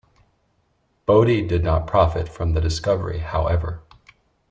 [1.07, 3.83] Bodey did not profit from the discovery however.